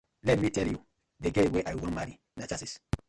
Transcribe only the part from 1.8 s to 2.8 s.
wan marry na chasis.